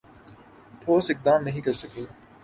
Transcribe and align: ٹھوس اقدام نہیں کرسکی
ٹھوس 0.81 1.09
اقدام 1.11 1.43
نہیں 1.43 1.61
کرسکی 1.61 2.05